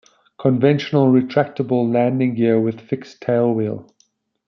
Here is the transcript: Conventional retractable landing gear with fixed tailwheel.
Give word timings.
Conventional 0.39 1.13
retractable 1.13 1.93
landing 1.93 2.33
gear 2.33 2.59
with 2.59 2.81
fixed 2.81 3.21
tailwheel. 3.21 3.87